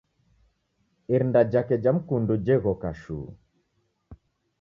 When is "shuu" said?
3.01-3.27